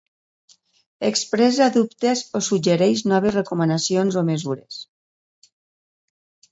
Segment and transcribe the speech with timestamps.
[1.09, 4.83] Expressa dubtes o suggereix noves recomanacions o mesures.